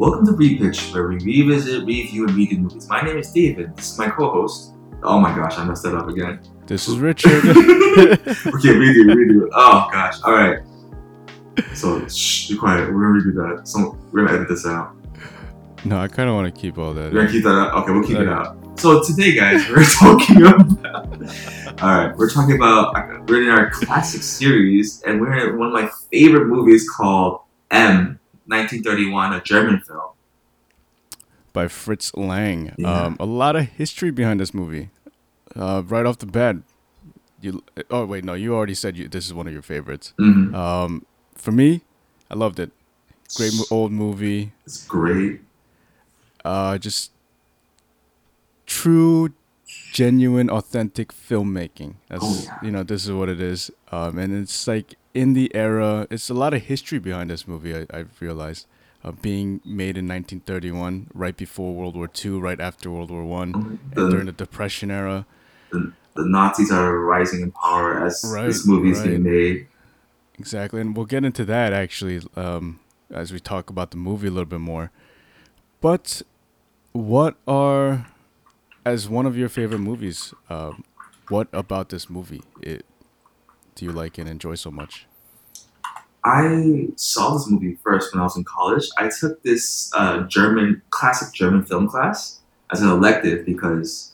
[0.00, 2.88] Welcome to Repitch, where we revisit, review, and redo movies.
[2.88, 3.76] My name is David.
[3.76, 4.72] This is my co-host.
[5.02, 6.40] Oh my gosh, I messed that up again.
[6.66, 7.32] This is Richard.
[7.44, 9.50] okay, redo, redo.
[9.52, 10.22] Oh gosh.
[10.24, 10.60] All right.
[11.74, 12.90] So shh, be quiet.
[12.90, 13.68] We're gonna redo that.
[13.68, 14.96] So we're gonna edit this out.
[15.84, 17.12] no, I kind of want to keep all that.
[17.12, 17.82] We're gonna keep that out.
[17.82, 18.56] Okay, we'll keep it out.
[18.80, 21.82] So today, guys, we're talking about.
[21.82, 23.28] All right, we're talking about.
[23.28, 28.18] We're in our classic series, and we're in one of my favorite movies called M,
[28.50, 30.00] 1931, a German film.
[31.52, 32.72] By Fritz Lang.
[32.76, 32.92] Yeah.
[33.06, 34.90] Um, a lot of history behind this movie.
[35.56, 36.56] Uh, right off the bat,
[37.40, 37.62] you.
[37.90, 40.12] Oh wait, no, you already said you, this is one of your favorites.
[40.18, 40.54] Mhm.
[40.54, 41.82] Um, for me,
[42.30, 42.70] I loved it.
[43.36, 44.52] Great old movie.
[44.64, 45.40] It's great.
[46.44, 47.10] Uh, just
[48.66, 49.30] true,
[49.92, 51.94] genuine, authentic filmmaking.
[52.08, 52.58] That's Oh, yeah.
[52.62, 53.70] you know, this is what it is.
[53.90, 56.06] Um, and it's like in the era.
[56.10, 57.74] It's a lot of history behind this movie.
[57.76, 58.66] I, I realized.
[59.02, 63.78] Uh, being made in 1931, right before World War II, right after World War One,
[63.96, 65.24] and during The, Depression era.
[65.72, 69.68] the, the Nazis are rising in power as Right, this movie is being made.
[70.38, 72.78] Exactly, and we'll get into that actually um,
[73.10, 74.90] as we talk about the movie a little bit more.
[75.80, 76.20] But
[76.92, 78.06] what are,
[78.84, 80.84] as one of your favorite movies, um,
[81.28, 82.84] what about this movie it
[83.74, 85.06] do you like and enjoy so much?
[86.24, 88.84] I saw this movie first when I was in college.
[88.98, 92.40] I took this uh, German classic German film class
[92.70, 94.12] as an elective because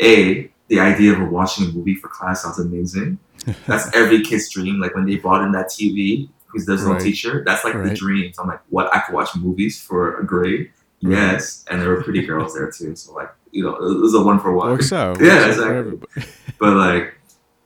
[0.00, 3.18] a the idea of watching a movie for class sounds amazing.
[3.66, 4.80] That's every kid's dream.
[4.80, 7.00] Like when they brought in that TV because there's no Right.
[7.02, 7.42] teacher.
[7.46, 8.32] That's like the dream.
[8.32, 8.92] So I'm like, what?
[8.94, 10.70] I could watch movies for a grade.
[11.02, 11.12] Right.
[11.12, 12.94] Yes, and there were pretty girls there too.
[12.96, 14.70] So like, you know, it was a one for one.
[14.70, 15.20] Works out.
[15.20, 16.22] Yeah, works out for exactly.
[16.58, 17.14] But like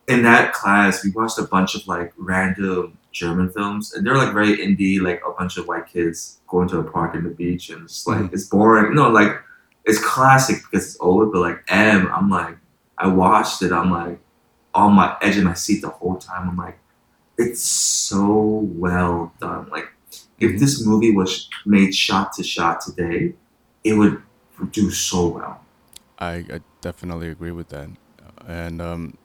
[0.08, 4.32] in that class, we watched a bunch of like random German films, and they're like
[4.34, 7.70] very indie, like a bunch of white kids going to a park in the beach,
[7.70, 8.32] and it's like Mhm.
[8.32, 8.94] it's boring.
[8.94, 9.32] No, like
[9.84, 12.56] it's classic because it's old, but like M, I'm like
[12.98, 14.18] I watched it, I'm like
[14.74, 16.50] on my edge of my seat the whole time.
[16.50, 16.78] I'm like,
[17.38, 19.68] it's so well done.
[19.70, 19.88] Like
[20.38, 20.60] if Mhm.
[20.60, 23.34] this movie was made shot to shot today,
[23.84, 24.22] it would
[24.72, 25.60] do so well.
[26.18, 27.88] I, I definitely agree with that.
[28.46, 29.18] And um,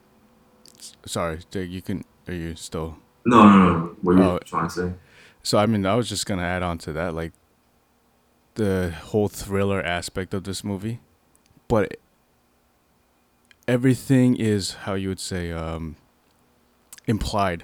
[1.06, 2.04] sorry, you can.
[2.28, 2.98] Are you still?
[3.26, 3.96] No, no, no.
[4.02, 4.40] What are you Oh.
[4.46, 4.94] trying to say?
[5.44, 7.34] So I mean, I was just gonna add on to that, like
[8.56, 11.00] the whole thriller aspect of this movie,
[11.68, 11.98] but
[13.68, 15.96] everything is how you would say um,
[17.08, 17.64] implied.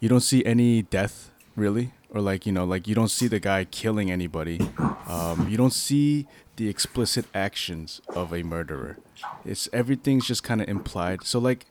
[0.00, 3.40] You don't see any death really, or like you know, like you don't see the
[3.40, 4.60] guy killing anybody.
[5.06, 6.26] Um, you don't see
[6.56, 8.98] the explicit actions of a murderer.
[9.44, 11.24] It's everything's just kind of implied.
[11.24, 11.66] So like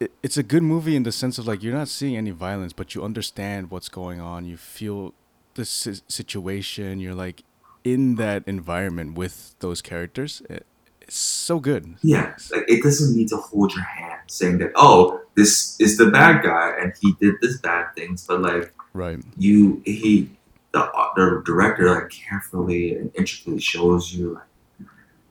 [0.00, 2.72] it, it's a good movie in the sense of like you're not seeing any violence,
[2.72, 4.44] but you understand what's going on.
[4.44, 5.14] You feel
[5.54, 7.00] the si- situation.
[7.00, 7.42] You're like
[7.84, 10.42] in that environment with those characters.
[10.50, 10.66] It,
[11.00, 11.96] it's so good.
[12.02, 16.06] Yeah, like it doesn't need to hold your hand saying that oh this is the
[16.10, 19.18] bad guy and he did this bad things, but like Right.
[19.36, 20.30] you he
[20.72, 24.88] the the director like carefully and intricately shows you like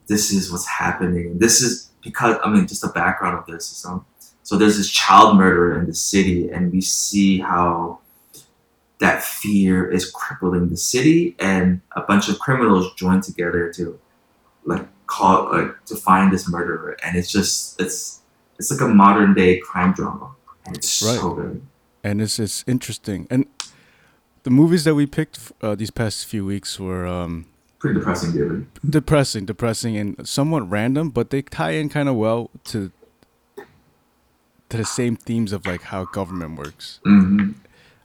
[0.08, 1.40] this is what's happening.
[1.40, 4.06] This is because I mean just the background of this is um
[4.44, 8.00] so there's this child murderer in the city and we see how
[9.00, 14.00] that fear is crippling the city and a bunch of criminals join together to
[14.66, 18.22] like call like to find this murderer and it's just it's
[18.60, 20.32] it's like a modern day crime drama
[20.66, 21.36] and it's so Right.
[21.36, 21.68] good
[22.04, 23.28] And it's it's interesting.
[23.30, 23.46] And
[24.44, 27.46] the movies that we picked uh, these past few weeks were um,
[27.80, 32.50] pretty depressing David depressing, depressing, and somewhat random, but they tie in kind of well
[32.66, 32.92] to
[34.74, 37.00] to the same themes of like how government works.
[37.04, 37.52] hmm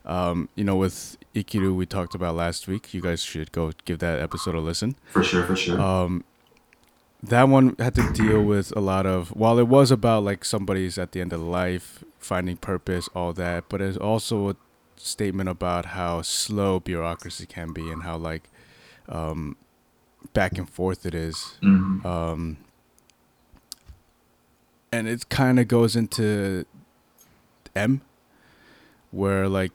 [0.04, 2.92] Um, you know, with Ikiru we talked about last week.
[2.94, 4.96] You guys should go give that episode a listen.
[5.10, 6.24] for sure for sure Um,
[7.22, 10.98] that one had to deal with a lot of while it was about like somebody's
[10.98, 14.56] at the end of life, finding purpose, all that, but it's also a
[14.96, 18.44] statement about how slow bureaucracy can be and how like
[19.08, 19.56] um,
[20.32, 21.56] back and forth it is.
[21.62, 22.58] hmm Um,
[24.92, 26.64] and it kind of goes into
[27.74, 28.02] M,
[29.10, 29.72] where like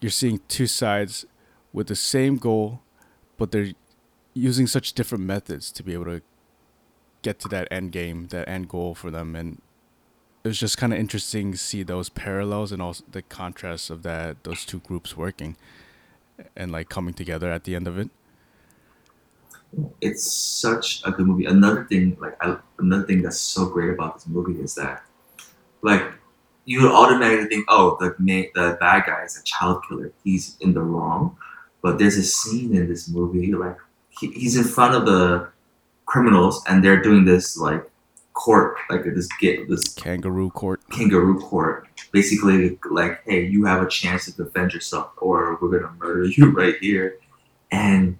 [0.00, 1.24] you're seeing two sides
[1.72, 2.80] with the same goal,
[3.38, 3.72] but they're
[4.34, 6.22] using such different methods to be able to
[7.22, 9.36] get to that end game, that end goal for them.
[9.36, 9.60] And
[10.44, 14.02] it was just kind of interesting to see those parallels and also the contrasts of
[14.02, 15.56] that those two groups working
[16.56, 18.10] and like coming together at the end of it.
[20.00, 21.46] It's such a good movie.
[21.46, 25.02] Another thing, like I, another thing that's so great about this movie is that,
[25.82, 26.02] like,
[26.64, 30.12] you would automatically think, oh, the main, the bad guy is a child killer.
[30.22, 31.36] He's in the wrong.
[31.82, 33.76] But there's a scene in this movie like
[34.20, 35.48] he, he's in front of the
[36.06, 37.84] criminals and they're doing this like
[38.34, 40.80] court like this get this Kangaroo court.
[40.90, 45.92] kangaroo court basically like hey you have a chance to defend yourself or we're gonna
[45.98, 47.18] murder you right here
[47.70, 48.16] and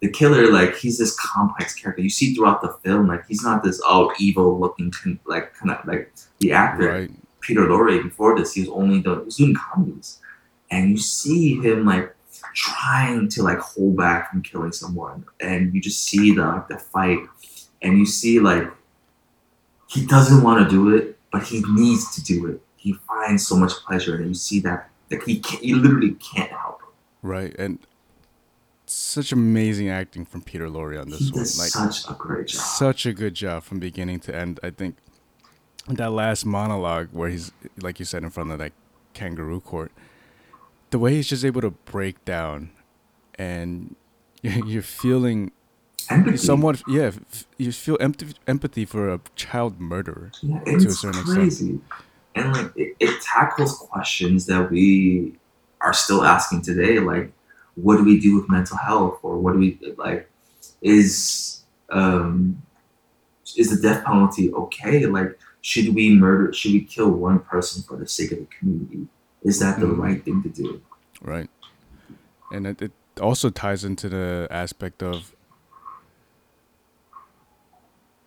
[0.00, 2.02] the killer like he's this complex character.
[2.02, 5.70] You see throughout the film like he's not this all evil looking con- like kind
[5.70, 6.90] of like the actor.
[6.90, 7.10] Right.
[7.40, 10.20] peter lorre before this he was only doing, he was doing comedies.
[10.70, 12.14] And you see him like
[12.54, 15.24] trying to like hold back from killing someone.
[15.40, 17.20] And you just see the like the fight.
[17.82, 18.68] And you see like
[19.88, 22.60] he doesn't want to do it but he needs to do it.
[22.76, 26.50] He finds so much pleasure and you see that like he can't, he literally can't
[26.50, 26.94] help it.
[27.22, 27.54] Right.
[27.58, 27.78] And
[28.90, 31.42] such amazing acting from Peter Lorre on he this one.
[31.42, 34.60] does Like such a great job such a good job from beginning to end.
[34.62, 34.96] I think
[35.88, 38.72] that last monologue where he's like you said in front of that
[39.14, 39.92] kangaroo court,
[40.90, 42.70] the way he's just able to break down,
[43.36, 43.96] and
[44.42, 45.52] you're feeling
[46.08, 47.10] empathy somewhat yeah
[47.58, 50.30] you feel empathy empathy for a child murderer.
[50.42, 51.38] Yeah, to a certain extent.
[51.38, 51.80] crazy.
[52.34, 55.34] And like it, it tackles questions that we
[55.80, 57.32] are still asking today, like
[57.76, 60.30] what do we do with mental health or what do we like
[60.82, 62.62] is um
[63.56, 65.06] is the death penalty okay?
[65.06, 69.08] Like should we murder should we kill one person for the sake of the community?
[69.42, 69.98] Is that the Mhm.
[69.98, 70.82] right thing to do?
[71.22, 71.50] Right.
[72.50, 75.34] And it, it also ties into the aspect of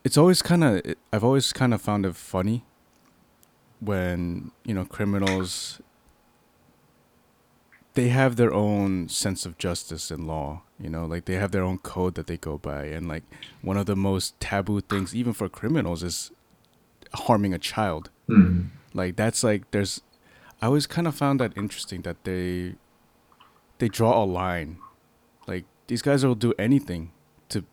[0.03, 0.81] it's always kind of
[1.13, 2.65] I've always kind of found it funny
[3.79, 5.81] when, you know, criminals
[7.95, 11.63] they have their own sense of justice and law, you know, like they have their
[11.63, 13.23] own code that they go by and like
[13.61, 16.31] one of the most taboo things even for criminals is
[17.13, 18.65] harming a child Hmm.
[18.93, 20.01] like that's like there's
[20.61, 22.75] i always kind of found that interesting that they
[23.79, 24.77] they draw a line
[25.47, 27.11] like these guys will do anything
[27.49, 27.65] to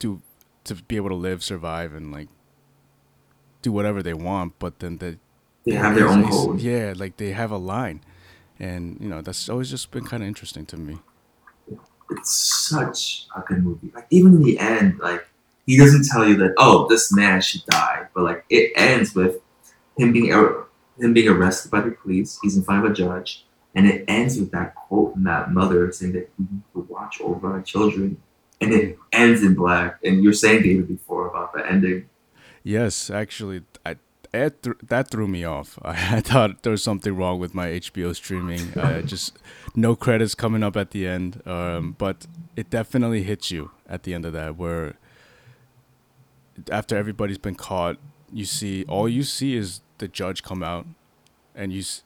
[0.00, 0.20] do
[0.64, 2.26] to be able to live survive and like
[3.62, 5.18] do whatever they want but then they
[5.64, 6.60] They have their own code.
[6.60, 8.00] yeah like they have a line
[8.60, 10.98] and you know that's always just been kind of interesting to me
[12.10, 13.90] it's such a good movie.
[13.94, 15.26] Like even in the end, like
[15.66, 19.36] he doesn't tell you that oh this man should die, but like it ends with
[19.96, 20.30] him being
[20.98, 22.38] him being arrested by the police.
[22.42, 25.90] He's in front of a judge, and it ends with that quote from that mother
[25.92, 28.20] saying that we need to watch over our children,
[28.60, 29.98] and it ends in black.
[30.04, 32.08] And you're saying David before about the ending.
[32.62, 33.96] Yes, actually, I,
[34.32, 35.78] it th- that threw me off.
[35.82, 38.76] I, I thought there was something wrong with my HBO streaming.
[38.78, 39.38] Uh, just
[39.74, 41.42] no credits coming up at the end.
[41.46, 44.94] Um, but it definitely hits you at the end of that, where
[46.70, 47.96] after everybody's been caught,
[48.32, 50.86] you see all you see is the judge come out,
[51.54, 52.02] and you s-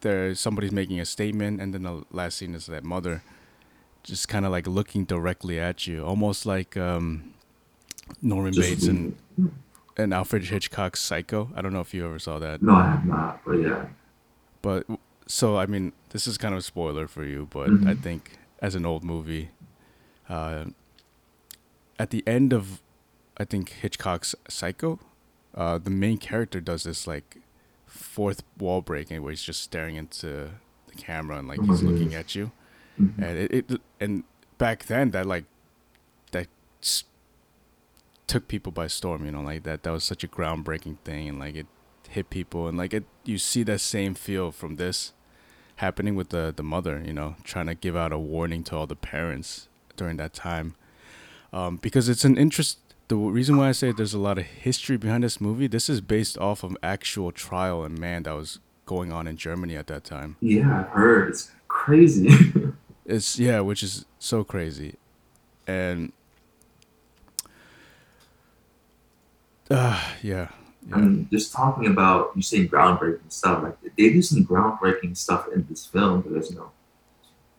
[0.00, 3.22] there somebody's making a statement, and then the last scene is that mother,
[4.02, 7.34] just kind of like looking directly at you, almost like um,
[8.22, 9.16] Norman Just Bates and
[9.96, 11.50] and Alfred Hitchcock's Psycho.
[11.54, 13.86] I don't know if you ever saw that, no, I have not, but yeah,
[14.62, 14.86] but
[15.26, 17.86] so I mean, this is kind of a spoiler for you, but Mhm.
[17.86, 19.50] I think as an old movie,
[20.28, 20.66] uh,
[21.98, 22.80] at the end of,
[23.38, 24.98] I think Hitchcock's Psycho,
[25.54, 27.38] uh, the main character does this like
[27.86, 30.50] fourth wall breaking where he's just staring into
[30.86, 31.90] the camera and like he's Mhm.
[31.92, 32.52] looking at you,
[33.00, 33.18] Mhm.
[33.18, 34.24] and it, it and
[34.58, 35.44] back then that like
[36.32, 36.48] that
[38.26, 41.38] took people by storm you know like that that was such a groundbreaking thing and
[41.38, 41.66] like it
[42.08, 45.12] hit people and like it you see that same feel from this
[45.76, 48.86] happening with the the mother you know trying to give out a warning to all
[48.86, 50.74] the parents during that time.
[51.52, 52.78] Um, because it's an interest
[53.08, 56.00] the reason why i say there's a lot of history behind this movie this is
[56.00, 60.04] based off of actual trial and man that was going on in germany at that
[60.04, 60.36] time.
[60.40, 61.30] Yeah, I've heard.
[61.30, 62.28] It's crazy.
[63.08, 64.96] It's yeah, which is so crazy,
[65.64, 66.12] and
[69.70, 74.22] uh, yeah, I yeah, mean, just talking about you saying groundbreaking stuff, like they do
[74.22, 76.70] some groundbreaking stuff in this film because you know,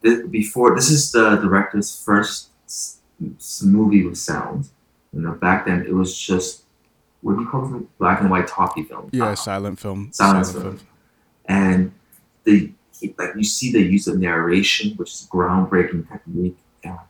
[0.04, 3.00] th- before this is the director's first s-
[3.64, 4.70] movie with sound.
[5.14, 6.64] You know, back then it was just
[7.22, 7.88] what do you call them?
[7.98, 9.10] Black and white talkie film.
[9.12, 9.30] yeah.
[9.30, 10.80] Uh, Silent film, Silent film.
[11.46, 11.92] and
[12.44, 12.72] the
[13.18, 16.58] like you see the use of narration, which is groundbreaking technique.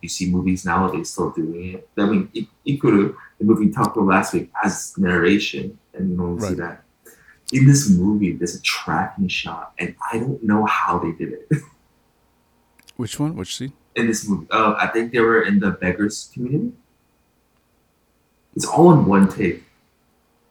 [0.01, 1.89] You see movies nowadays still doing it.
[1.97, 5.77] I mean, it, it could have the movie we talked about last week has narration,
[5.93, 6.83] and you don't see that.
[7.53, 11.61] In this movie, there's a tracking shot, and I don't know how they did it.
[12.97, 13.35] Which one?
[13.35, 13.73] Which scene?
[13.97, 16.71] in this movie, uh, I think they were in the beggars community.
[18.55, 19.63] It's all in one take,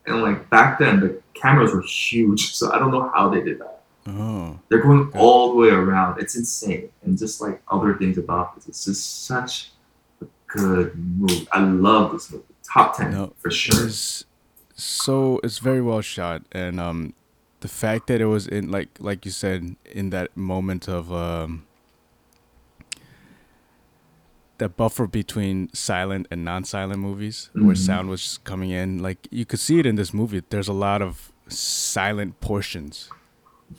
[0.04, 3.60] and like back then, the cameras were huge, so I don't know how they did
[3.60, 3.82] that.
[4.08, 5.18] Oh, They're going Okay.
[5.18, 6.20] all the way around.
[6.20, 6.90] It's insane.
[7.02, 9.70] And just like other things about this, it's just such
[10.22, 11.46] a good movie.
[11.52, 12.44] I love this movie.
[12.72, 13.86] Top ten No, for sure.
[13.86, 14.24] is
[14.74, 17.14] so it's very well shot, and um,
[17.60, 21.64] the fact that it was in like like you said in that moment of um,
[24.58, 27.78] that buffer between silent and non-silent movies, where Mhm.
[27.78, 30.42] sound was just coming in, like you could see it in this movie.
[30.48, 33.08] There's a lot of silent portions,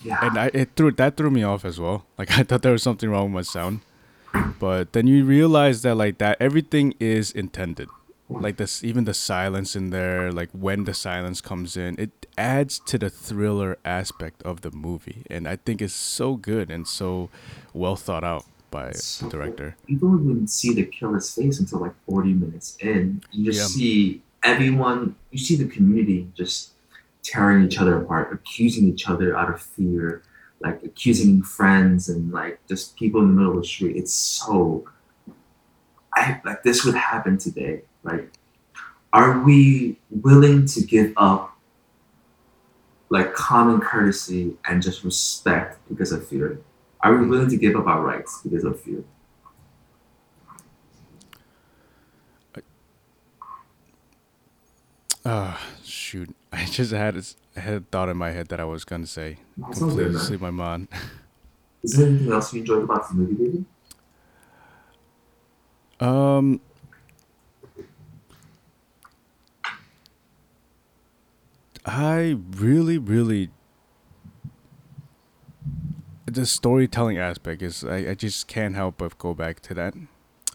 [0.04, 0.20] Yeah.
[0.22, 2.06] and I it threw that threw me off as well.
[2.18, 3.82] Like I thought there was something wrong with my sound,
[4.60, 7.90] but then you realize that like that everything is intended
[8.30, 12.78] like this even the silence in there like when the silence comes in it adds
[12.78, 17.30] to the thriller aspect of the movie and i think it's so good and so
[17.74, 21.80] well thought out by So the director you don't even see the killer's face until
[21.80, 23.22] like 40 minutes in.
[23.32, 23.68] You just Yeah.
[23.80, 26.72] see everyone, you see the community just
[27.28, 30.24] tearing each other apart, accusing each other out of fear,
[30.62, 33.98] like accusing friends and like just people in the middle of the street.
[33.98, 34.88] It's so,
[36.16, 37.82] I like this would happen today.
[38.04, 38.32] Like,
[39.12, 41.58] are we willing to give up
[43.10, 46.62] like common courtesy and just respect because of fear?
[47.02, 49.04] Are we willing to give up our rights because of fear?
[55.28, 57.18] Ah shoot i just had
[57.56, 60.42] I had a thought in my head that i was gonna say good, completely man.
[60.42, 60.88] my mind
[61.84, 63.66] Is there anything else you enjoyed about the movie, baby?
[66.00, 66.60] um
[71.86, 73.50] i really really
[76.26, 79.94] the storytelling aspect is I, I just can't help but go back to that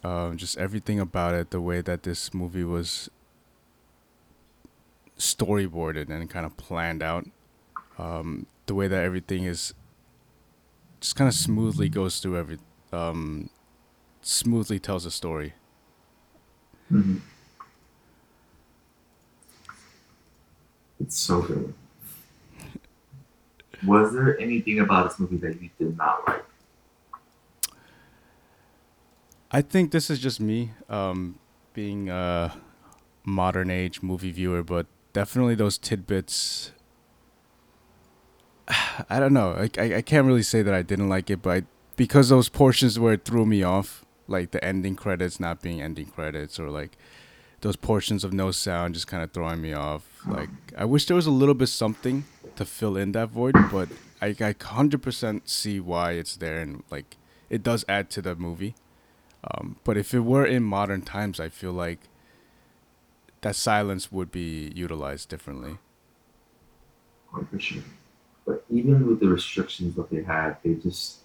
[0.04, 3.08] um, just everything about it the way that this movie was
[5.18, 7.26] storyboarded and kind of planned out
[7.98, 9.74] um, the way that everything is
[11.00, 12.58] just kind of smoothly goes through every
[12.92, 13.50] um,
[14.22, 15.54] smoothly tells a story
[16.92, 17.16] Mm-hmm.
[21.00, 21.74] It's so good.
[23.86, 26.44] Was there anything about this movie that you did not like?
[29.50, 31.38] I think this is just me um,
[31.72, 32.54] being a
[33.24, 36.72] modern age movie viewer, but definitely those tidbits.
[39.10, 39.52] I don't know.
[39.52, 41.62] I, I, I can't really say that I didn't like it, but I,
[41.96, 46.06] because those portions where it threw me off, like the ending credits not being ending
[46.06, 46.96] credits, or like
[47.60, 50.06] those portions of no sound just kind of throwing me off.
[50.26, 52.24] Like I wish there was a little bit something
[52.56, 53.88] to fill in that void, but
[54.20, 57.16] I I hundred percent see why it's there, and like
[57.50, 58.74] it does add to the movie.
[59.44, 62.00] Um, but if it were in modern times, I feel like
[63.42, 65.78] that silence would be utilized differently.
[67.34, 67.82] Oh, for sure.
[68.46, 71.18] But even with the restrictions that they had, they just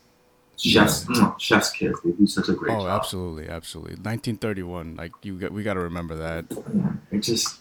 [0.58, 2.00] chefs mm, chef's kiss.
[2.04, 3.00] They do such a great oh, job.
[3.00, 3.94] absolutely, absolutely.
[3.94, 6.46] 1931, like you got, we got to remember that.
[6.52, 7.60] Yeah, it just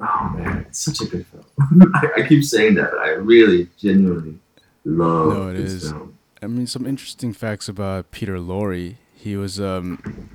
[0.00, 1.44] oh man, it's such a good film.
[1.94, 4.38] I, I keep saying that, but I really genuinely
[4.84, 5.90] love No, it this is.
[5.90, 6.18] film.
[6.42, 8.96] I mean, some interesting facts about Peter Lorre.
[9.14, 10.30] He was um,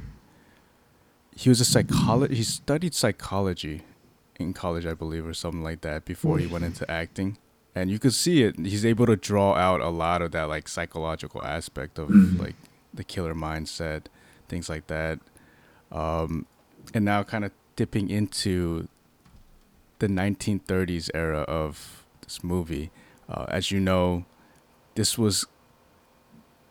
[1.35, 2.35] he was a psychology.
[2.35, 3.83] He studied psychology
[4.37, 7.37] in college, I believe, or something like that, before he went into acting.
[7.73, 8.57] And you could see it.
[8.57, 12.39] He's able to draw out a lot of that like psychological aspect of Mhm.
[12.39, 12.55] like
[12.93, 14.05] the killer mindset,
[14.47, 15.19] things like that.
[15.91, 16.45] Um,
[16.93, 18.87] and now kind of dipping into
[19.99, 22.91] the 1930s era of this movie.
[23.27, 24.25] Uh, as you know,
[24.95, 25.45] this was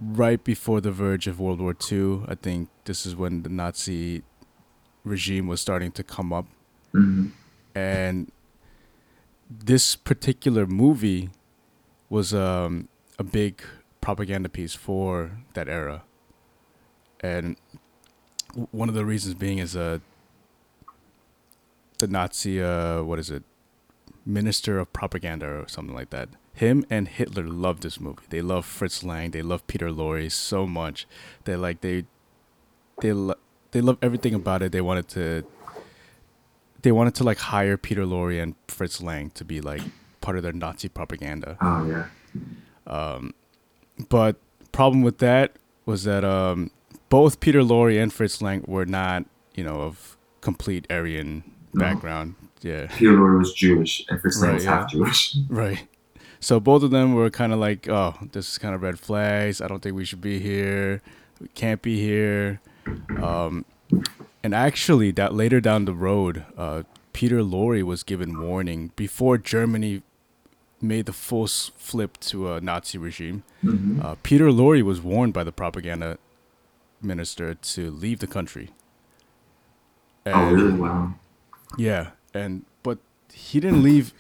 [0.01, 2.23] right before the verge of World War II.
[2.29, 4.23] I think this is when the Nazi
[5.05, 6.47] regime was starting to come up.
[6.93, 7.31] Mhm.
[7.75, 8.31] And
[9.51, 11.31] this particular movie
[12.09, 13.63] was um, a big
[14.01, 16.03] propaganda piece for that era.
[17.21, 17.57] And
[18.71, 19.99] one of the reasons being is uh,
[21.99, 23.43] the Nazi, uh, what is it,
[24.27, 26.29] minister of propaganda or something like that.
[26.55, 28.23] Him and Hitler loved this movie.
[28.31, 29.33] They love Fritz Lang.
[29.33, 31.07] They love Peter Lorre so much.
[31.45, 32.05] They like they
[33.01, 33.35] they lo-
[33.75, 34.71] they love everything about it.
[34.73, 35.45] They wanted to
[36.83, 39.83] they wanted to like hire Peter Lorre and Fritz Lang to be like
[40.21, 41.59] part of their Nazi propaganda.
[41.61, 42.07] Oh yeah.
[42.87, 43.35] Um,
[44.09, 44.37] but
[44.73, 46.71] problem with that was that um,
[47.09, 51.81] both Peter Lorre and Fritz Lang were not, you know, of complete Aryan No.
[51.81, 52.37] background.
[52.63, 54.71] Yeah, Peter Lorre was Jewish and Fritz Lang Right, was yeah.
[54.71, 55.37] half Jewish.
[55.49, 55.87] right.
[56.39, 59.61] So both of them were kind of like, oh, this is kind of red flags.
[59.61, 61.03] I don't think we should be here.
[61.41, 62.61] We can't be here.
[63.23, 63.65] Um,
[64.43, 70.03] and actually, that later down the road, uh, Peter Lorre was given warning before Germany
[70.81, 73.43] made the full flip to a Nazi regime.
[73.63, 76.19] hmm Uh, Peter Lorre was warned by the propaganda
[77.01, 78.71] minister to leave the country.
[80.27, 80.73] oh, really?
[80.73, 81.15] Wow.
[81.79, 82.99] Yeah, and but
[83.33, 84.13] he didn't leave.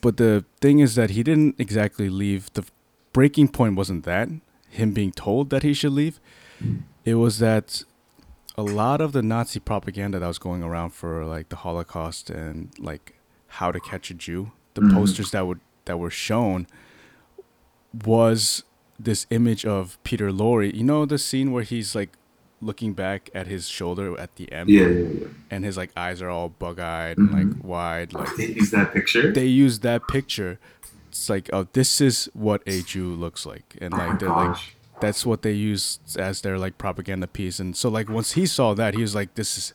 [0.00, 2.52] But the thing is that he didn't exactly leave.
[2.54, 2.64] The
[3.12, 4.28] breaking point wasn't that
[4.68, 6.18] him being told that he should leave.
[7.04, 7.82] It was that
[8.56, 12.70] a lot of the Nazi propaganda that was going around for like the Holocaust and
[12.78, 13.14] like
[13.48, 14.94] how to catch a Jew, the Mhm.
[14.94, 16.66] posters that would that were shown
[18.04, 18.62] was
[18.98, 20.72] this image of Peter Lorre.
[20.72, 22.10] You know the scene where he's like
[22.60, 25.26] looking back at his shoulder at the end Yeah, yeah, yeah.
[25.50, 27.34] and his like eyes are all bug-eyed Mhm.
[27.36, 29.32] and like wide like They use that picture.
[29.32, 30.60] they use that picture
[31.08, 34.76] it's like oh this is what a jew looks like and oh like like gosh.
[35.02, 37.58] That's what they use as their like propaganda piece.
[37.58, 39.74] And so like once he saw that he was like this is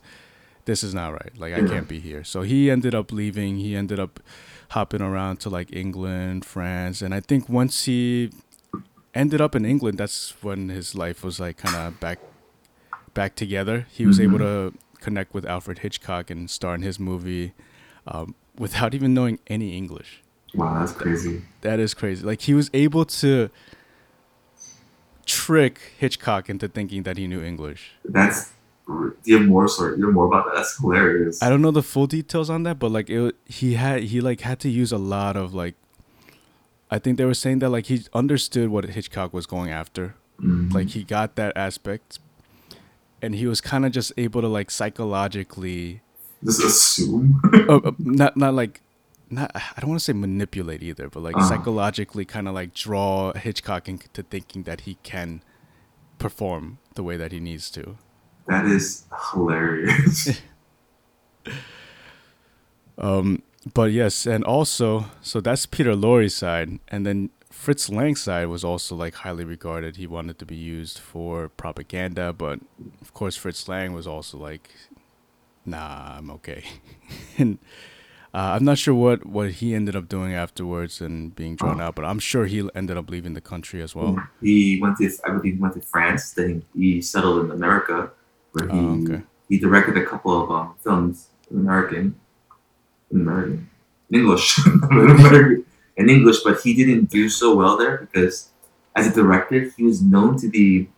[0.66, 1.32] this is not right.
[1.38, 2.24] Like i can't be here.
[2.24, 3.58] So he ended up leaving.
[3.58, 4.20] He ended up
[4.72, 7.02] hopping around to like england france.
[7.02, 8.32] And i think once he
[9.16, 12.20] ended up in england that's when his life was like kind of back
[13.14, 13.88] back together.
[13.92, 17.54] He was able to connect with alfred hitchcock and star in his movie
[18.06, 20.22] um, without even knowing any english.
[20.54, 21.42] Wow, that's crazy.
[21.62, 22.26] that is crazy.
[22.26, 23.50] Like he was able to
[25.28, 27.92] trick Hitchcock into thinking that he knew English.
[28.04, 28.52] That's.
[29.26, 29.98] You have more story?
[30.00, 30.56] You have more about that?
[30.56, 31.44] That's hilarious.
[31.44, 34.42] I don't know the full details on that, but like it, he had he like
[34.42, 35.76] had to use a lot of like.
[36.90, 40.74] I think they were saying that like he understood what Hitchcock was going after, Mhm.
[40.74, 42.20] like he got that aspect,
[43.22, 46.00] and he was kind of just able to like psychologically,
[46.46, 47.42] just assume.
[47.68, 48.82] uh, not not like.
[49.30, 51.48] Not, I don't want to say manipulate either, but like Uh-huh.
[51.48, 55.44] psychologically kind of like draw Hitchcock into thinking that he can
[56.18, 57.98] perform the way that he needs to.
[58.48, 60.42] that is hilarious.
[62.98, 68.48] Um, but yes, and also, so that's Peter Lorre's side, and then Fritz Lang's side
[68.48, 69.98] was also like highly regarded.
[69.98, 72.60] He wanted to be used for propaganda, but
[73.02, 74.70] of course, Fritz Lang was also like,
[75.66, 76.64] "Nah, I'm okay."
[77.38, 77.60] and
[78.38, 81.96] uh, I'm not sure what what he ended up doing afterwards and being drawn out,
[81.96, 84.12] but I'm sure he ended up leaving the country as well.
[84.42, 86.24] he went to, I believe, he went to France.
[86.40, 88.12] Then he settled in America,
[88.52, 89.22] where he Oh, okay.
[89.50, 91.16] he directed a couple of um, films
[91.50, 92.04] in American,
[93.12, 93.70] in American,
[94.12, 94.48] in English,
[96.02, 96.40] in English.
[96.44, 98.50] But he didn't do so well there because,
[98.96, 100.90] as a director, he was known to be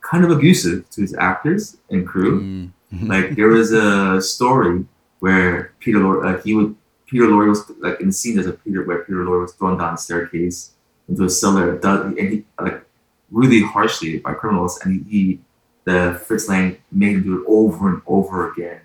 [0.00, 2.34] kind of abusive to his actors and crew.
[2.40, 2.70] Mm.
[3.14, 4.84] Like there was a story
[5.24, 8.52] where Peter Lorre, like he would Peter Lorre was like in the scene there's a
[8.52, 10.72] Peter where Peter Lorre was thrown down the staircase
[11.08, 12.84] into a cellar, and he like
[13.30, 15.40] really harshly by criminals, and he, he
[15.84, 18.82] the Fritz Lang made him do it over and over again,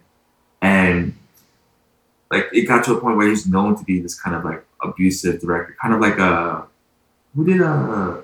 [0.62, 1.14] and
[2.32, 4.64] like it got to a point where he's known to be this kind of like
[4.82, 6.66] abusive director, kind of like a
[7.36, 8.24] who did a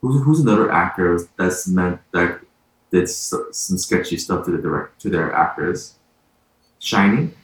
[0.00, 2.38] who's who's another actor that's meant that
[2.92, 5.97] did some sketchy stuff to the direct to their actors.
[6.80, 7.34] Shining,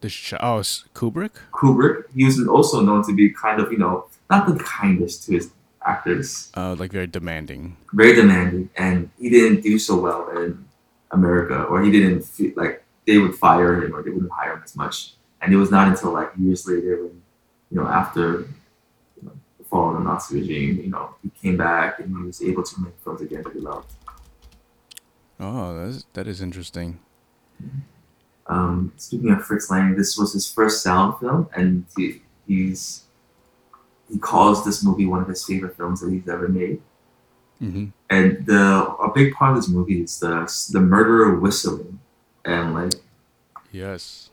[0.00, 0.58] The sh- oh,
[0.94, 1.30] Kubrick.
[1.52, 5.32] Kubrick, he was also known to be kind of you know not the kindest to
[5.34, 5.50] his
[5.86, 7.76] actors, Uh, like very demanding.
[7.92, 10.64] very demanding, and he didn't do so well in
[11.10, 14.62] America, or he didn't feel like they would fire him or they wouldn't hire him
[14.64, 15.14] as much.
[15.40, 17.22] And it was not until like years later, when
[17.70, 18.48] you know after
[19.16, 22.22] you know, the fall of the Nazi regime, you know he came back and he
[22.24, 23.92] was able to make films again that he loved.
[25.40, 26.98] Oh, that is that is interesting.
[28.46, 33.04] Um, speaking of Fritz Lang, this was his first sound film, and he, he's
[34.10, 36.82] he calls this movie one of his favorite films that he's ever made.
[37.58, 42.00] hmm And the a big part of this movie is the the murderer whistling,
[42.44, 42.92] and like
[43.72, 44.30] Yes.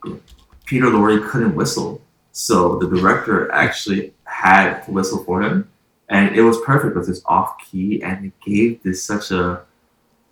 [0.66, 5.68] Peter Lorre couldn't whistle, so the director actually had to whistle for him,
[6.08, 9.62] and it was perfect with this off key, and it gave this such a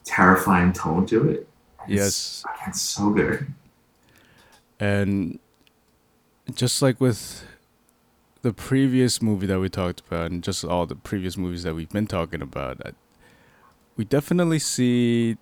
[0.05, 1.49] terrifying tone to it.
[1.89, 2.45] Yes.
[2.67, 3.47] it's, so good.
[4.79, 5.39] And
[6.55, 7.45] just like with
[8.43, 11.91] the previous movie that we talked about, and just all the previous movies that we've
[11.91, 12.93] been talking about, I-
[13.97, 15.37] we definitely see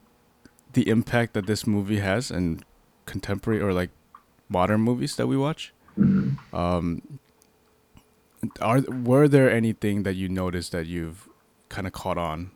[0.73, 2.61] the impact that this movie has in
[3.07, 3.91] contemporary or like
[4.49, 5.73] modern movies that we watch.
[5.97, 6.39] Mhm.
[6.53, 7.03] Um,
[8.61, 11.29] are were there anything that you noticed that you've
[11.69, 12.51] kind of caught on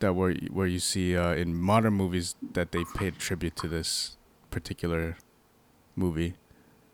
[0.00, 4.16] that where where you see uh, in modern movies that they paid tribute to this
[4.50, 5.16] particular
[5.96, 6.34] movie?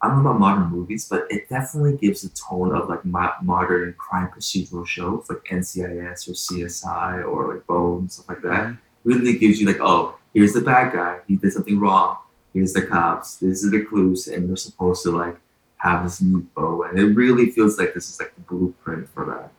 [0.02, 3.32] I don't know about modern movies, but it definitely gives a tone of like mo-
[3.42, 8.76] modern crime procedural shows like NCIS or CSI or like Bones stuff like that.
[9.04, 11.20] Really gives you like, oh, here's the bad guy.
[11.26, 12.18] He did something wrong.
[12.52, 15.38] here's the cops, this is the clues, and you're supposed to like
[15.78, 19.24] have this neat bow, and it really feels like this is like the blueprint for
[19.24, 19.52] that.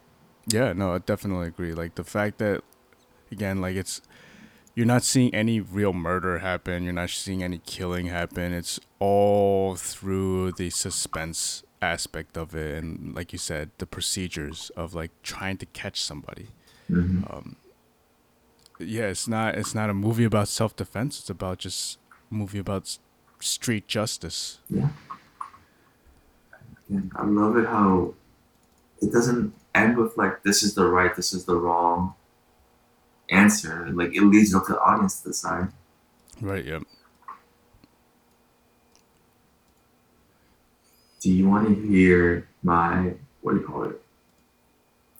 [0.47, 1.73] Yeah, no, I definitely agree.
[1.73, 2.63] Like the fact that
[3.35, 4.01] again, like it's
[4.75, 8.53] you're not seeing any real murder happen, you're not seeing any killing happen.
[8.53, 14.95] It's all through the suspense aspect of it and like you said, the procedures of
[14.95, 16.47] like trying to catch somebody.
[16.87, 17.57] hmm Um
[18.79, 21.97] yeah, it's not it's not a movie about self-defense, it's about just
[22.31, 22.97] a movie about
[23.39, 24.59] street justice.
[24.69, 24.89] Yeah.
[27.15, 28.13] I love it how
[29.01, 32.13] it doesn't end with like this is the right, this is the wrong
[33.29, 33.87] answer.
[33.91, 35.69] Like it leaves up to the audience to decide.
[36.41, 36.79] Right, yeah.
[41.21, 44.01] Do you want to hear my what do you call it?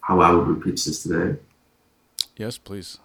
[0.02, 1.40] How I would repeat this today.
[2.38, 3.00] Yes, please.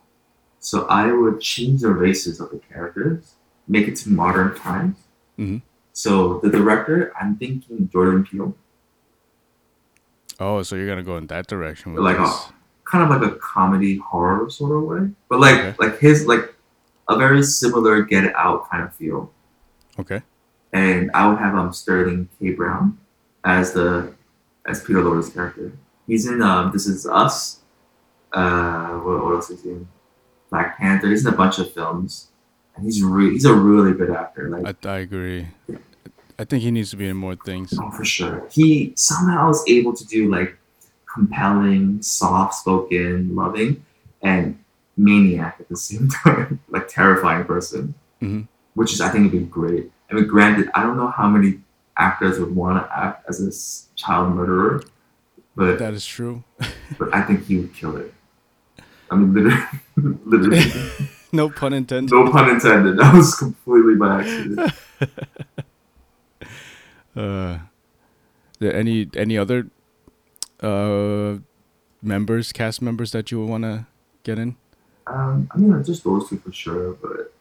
[0.59, 3.35] So I would change the races of the characters,
[3.67, 4.97] make it to modern times.
[5.39, 5.63] Mhm.
[5.93, 8.55] So the director, I'm thinking Jordan Peele,
[10.39, 12.31] Oh, so you're gonna go in that direction with Like, this.
[12.31, 12.53] uh,
[12.91, 15.75] kind of like a comedy horror sort of way, but like Okay.
[15.79, 16.55] like his like
[17.09, 19.31] a very similar Get Out kind of feel.
[19.99, 20.23] Okay.
[20.73, 22.99] And I would have um Sterling K Brown
[23.45, 24.13] as the
[24.67, 25.73] as Peter Lorre's character.
[26.07, 27.61] He's in um This Is Us.
[28.33, 29.89] Uh, what, what else is he in?
[30.51, 31.09] Black Panther.
[31.09, 32.29] He's in a bunch of films,
[32.77, 34.49] and he's re- he's a really good actor.
[34.49, 35.49] Like I, I agree.
[36.39, 37.75] I think he needs to be in more things.
[37.79, 38.47] Oh, for sure.
[38.51, 40.57] He somehow is able to do like
[41.13, 43.85] compelling, soft spoken, loving,
[44.23, 44.59] and
[44.97, 47.95] maniac at the same time, like terrifying person.
[48.23, 48.47] Mhm.
[48.75, 49.91] Which is, I think, would be great.
[50.11, 51.61] I mean, granted, I don't know how many
[51.97, 54.83] actors would want to act as this child murderer,
[55.57, 56.45] but That is true.
[56.99, 58.13] but I think he would kill it.
[59.11, 59.67] I mean, literally,
[60.25, 60.73] literally,
[61.33, 62.13] no pun intended.
[62.15, 62.97] no pun intended.
[62.99, 64.73] That was completely by accident.
[67.17, 67.59] Uh,
[68.61, 69.67] there any any other
[70.63, 71.39] uh
[72.03, 73.87] members, cast members that you would want to
[74.23, 74.57] get in,
[75.07, 77.33] Um, I mean, just those two for sure, but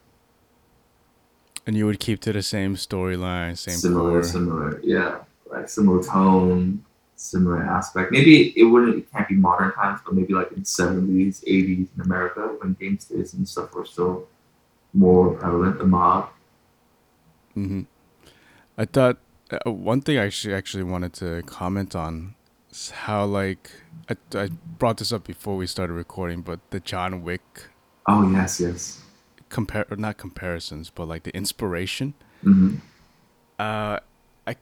[1.67, 4.23] and you would keep to the same storyline, same similar, core.
[4.23, 5.19] similar, yeah,
[5.51, 6.83] like similar tone,
[7.15, 8.11] similar aspect.
[8.11, 12.01] Maybe it wouldn't, it can't be modern times, but maybe like in seventies, eighties in
[12.01, 14.27] America when gangsters and stuff were still
[14.93, 15.77] more prevalent.
[15.77, 16.29] The mob.
[17.53, 17.81] hmm
[18.77, 19.17] I thought
[19.51, 22.35] uh, one thing I actually actually wanted to comment on
[22.91, 23.71] how like
[24.09, 27.67] I, I brought this up before we started recording, but the John Wick
[28.07, 29.01] Oh yes, yes.
[29.49, 32.13] compare or not comparisons, but like the inspiration.
[32.41, 32.75] hmm
[33.59, 33.99] Uh,
[34.47, 34.55] I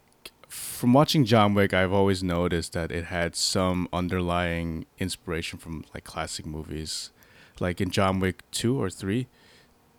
[0.48, 6.04] from watching John Wick, I've always noticed that it had some underlying inspiration from like
[6.04, 7.12] classic movies,
[7.60, 9.28] like in John Wick two or three,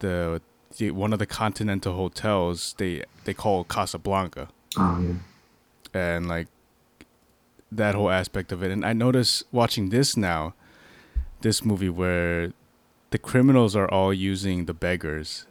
[0.01, 0.41] the,
[0.79, 5.15] the one of the Continental hotels they they call Casablanca, Oh yeah.
[5.95, 6.49] and like
[7.71, 8.71] that whole aspect of it.
[8.71, 10.55] And I notice watching this now,
[11.41, 12.53] this movie where
[13.11, 15.47] the criminals are all using the beggars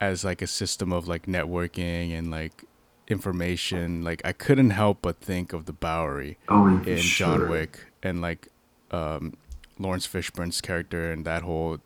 [0.00, 2.64] as like a system of like networking and like
[3.08, 4.02] information.
[4.02, 7.38] Like I couldn't help but think of the Bowery Oh in sure.
[7.38, 8.48] John Wick and like
[8.90, 9.36] um,
[9.78, 11.78] Laurence Fishburne's character and that whole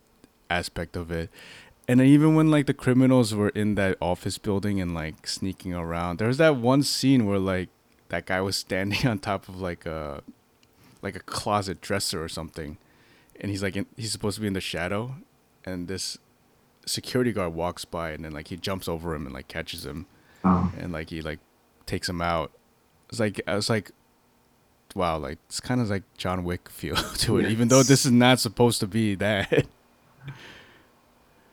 [0.49, 1.29] aspect of it.
[1.87, 6.19] And even when like the criminals were in that office building and like sneaking around,
[6.19, 7.69] there was that one scene where like
[8.09, 10.21] that guy was standing on top of like a
[11.01, 12.77] like a closet dresser or something,
[13.39, 15.15] and he's like in, he's supposed to be in the shadow,
[15.65, 16.17] and this
[16.85, 20.05] security guard walks by and then like he jumps over him and like catches him
[20.45, 20.71] Oh.
[20.79, 21.39] and like he like
[21.85, 22.51] takes him out.
[23.09, 23.91] It's like I was like,
[24.95, 28.11] wow, like it's kind of like John Wick feel to it, even though this is
[28.11, 29.65] not supposed to be that.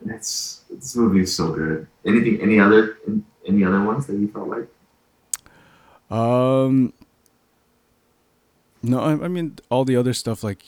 [0.07, 1.87] It's this movie is so good.
[2.05, 2.40] Anything?
[2.43, 2.99] Any other?
[3.47, 4.69] Any other ones that you felt like?
[6.11, 6.93] Um,
[8.83, 10.62] no, I, I mean all the other stuff like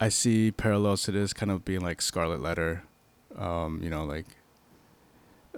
[0.00, 2.84] I see parallels to this kind of being like Scarlet Letter,
[3.36, 4.26] um, you know, like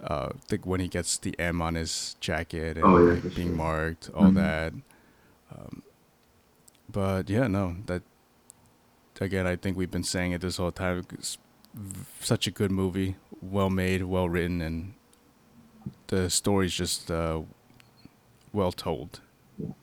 [0.03, 3.49] uh, like when he gets the M on his jacket and Oh, yeah, like, being
[3.49, 3.57] sure.
[3.57, 4.35] marked, all Mhm.
[4.35, 4.73] that.
[5.55, 5.83] Um,
[6.91, 8.03] but yeah, no, that
[9.21, 11.05] again, I think we've been saying it this whole time.
[11.13, 11.39] It's
[12.21, 14.95] such a good movie, well made, well written, and
[16.09, 17.43] the story's just uh,
[18.53, 19.21] well told.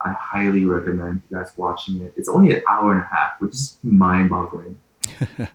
[0.02, 2.14] I highly recommend you guys watching it.
[2.18, 4.78] It's only an hour and a half, which is mind-boggling.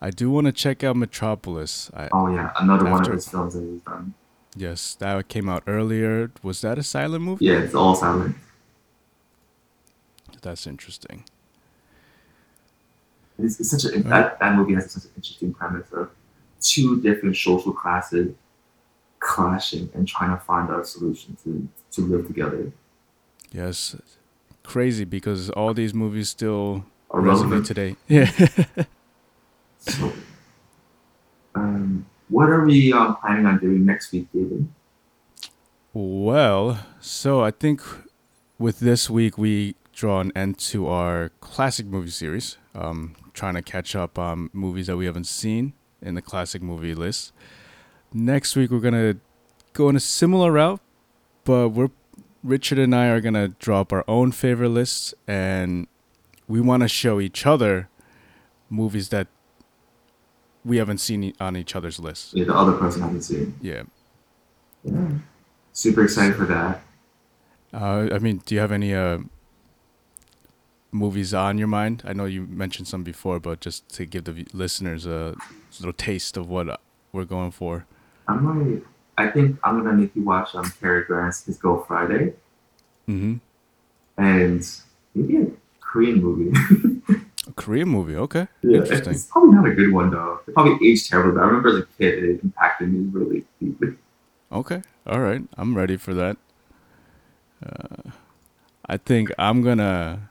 [0.00, 1.90] I do want to check out Metropolis.
[1.92, 4.14] I, Oh yeah, another one of his films that he's done.
[4.56, 6.30] yes, that came out earlier.
[6.42, 7.46] Was that a silent movie?
[7.46, 8.36] Yeah, it's all silent.
[10.42, 11.24] That's interesting.
[13.38, 14.08] It's, it's such a uh-huh.
[14.08, 16.10] that, that movie has such an interesting premise of
[16.60, 18.34] two different social classes
[19.20, 22.72] clashing and trying to find our solution to to live together.
[23.52, 23.96] Yes,
[24.62, 27.66] crazy because all these movies still Are resonate relevant.
[27.66, 27.96] today.
[28.08, 28.30] Yeah.
[29.78, 30.12] So,
[31.54, 34.68] um, what are we um, planning on doing next week, David?
[35.94, 37.80] Well, so I think
[38.58, 42.58] with this week we draw an end to our classic movie series.
[42.74, 46.94] Um, trying to catch up on movies that we haven't seen in the classic movie
[46.94, 47.32] list.
[48.12, 49.16] Next week we're gonna
[49.72, 50.80] go in a similar route,
[51.44, 51.90] but we're
[52.42, 55.86] Richard and I are gonna draw up our own favorite lists, and
[56.46, 57.88] we want to show each other
[58.70, 59.26] movies that
[60.64, 62.32] we haven't seen e- on each other's lists.
[62.34, 63.54] Yeah, the other person hasn't seen.
[63.60, 63.82] Yeah.
[64.84, 65.08] Yeah.
[65.72, 66.80] Super excited for that.
[67.72, 69.18] Uh, I mean, do you have any uh,
[70.90, 72.02] movies on your mind?
[72.06, 75.34] I know you mentioned some before, but just to give the listeners a
[75.78, 76.76] little taste of what uh,
[77.12, 77.86] we're going for.
[78.28, 78.82] I might.
[79.16, 82.34] I think I'm gonna make you watch um Cary Grant's His Girl Friday
[83.08, 83.36] Mm-hmm.
[84.18, 84.70] and
[85.14, 85.46] maybe a
[85.80, 86.52] Korean movie.
[87.48, 88.16] A Korean movie.
[88.16, 88.46] Okay.
[88.62, 89.14] yeah, Interesting.
[89.14, 90.40] it's probably not a good one though.
[90.46, 93.94] It probably aged terribly, but I remember as a kid it impacted me really deeply.
[94.52, 94.82] Okay.
[95.06, 95.42] All right.
[95.56, 96.36] I'm ready for that.
[97.64, 98.10] Uh,
[98.86, 100.28] I think I'm gonna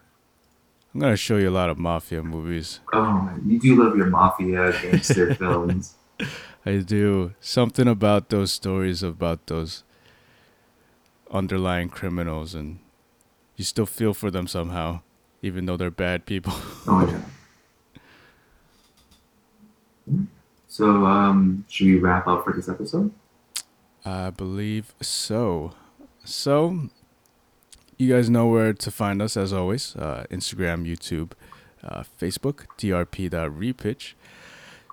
[0.94, 2.80] I'm gonna show you a lot of mafia movies.
[2.94, 5.96] Oh, you do love your mafia gangster films.
[6.68, 9.86] I do something about those stories about those
[11.32, 12.80] underlying criminals, and
[13.56, 15.00] you still feel for them somehow,
[15.42, 16.54] even though they're bad people.
[16.90, 17.22] Oh yeah.
[20.68, 23.12] So um, should we wrap up for this episode?
[24.04, 25.72] I believe so.
[26.26, 26.90] So,
[27.98, 31.32] you guys know where to find us as always uh, Instagram, YouTube,
[31.82, 34.14] uh, Facebook, drp.repitch.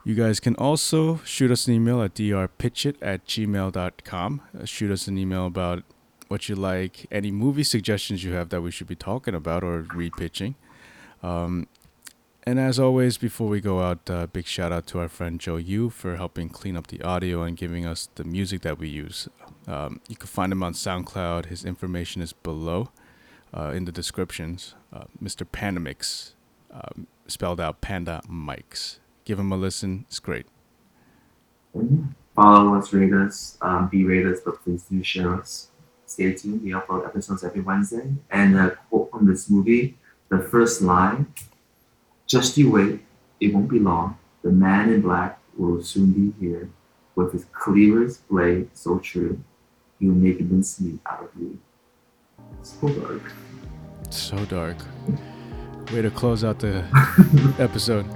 [0.07, 4.43] You guys can also shoot us an email at drpitchit at gmail.com.
[4.59, 5.83] Uh, shoot us an email about
[6.29, 9.83] what you like, any movie suggestions you have that we should be talking about or
[9.83, 10.57] repitching.
[11.23, 11.69] Um,
[12.47, 15.57] and as always, before we go out, uh, big shout out to our friend Joe
[15.57, 19.27] Yu for helping clean up the audio and giving us the music that we use.
[19.67, 21.47] Um, you can find him on SoundCloud.
[21.47, 22.91] His information is below
[23.57, 24.75] uh, in the descriptions.
[24.93, 25.47] Uh, Mr.
[25.47, 26.33] Pandamix,
[26.71, 28.99] um, spelled out Panda Mics.
[29.25, 30.05] Give them a listen.
[30.09, 30.47] It's great.
[32.35, 35.69] Follow us, rate us, um, be rate us, but please do share us.
[36.07, 36.63] Stay tuned.
[36.63, 38.13] We upload episodes every Wednesday.
[38.31, 39.97] And a quote from this movie,
[40.29, 41.33] the first line,
[42.27, 43.01] just you wait,
[43.41, 44.19] it won't be long.
[44.43, 46.69] The man in black will soon be here
[47.15, 49.43] with his clearest blade so true.
[50.01, 51.59] He'll make mincemeat out of you.
[52.63, 53.23] So dark.
[54.11, 54.77] So dark.
[55.93, 56.85] Way to close out the
[57.59, 58.07] episode.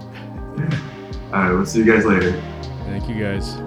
[1.33, 2.33] Alright, we'll see you guys later.
[2.87, 3.59] Thank you guys.